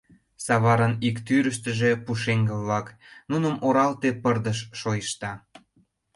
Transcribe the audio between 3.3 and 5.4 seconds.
нуным оралте пырдыж шойышта.